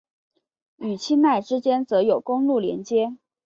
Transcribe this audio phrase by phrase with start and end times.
[0.77, 3.15] 与钦奈之间则有公路连接。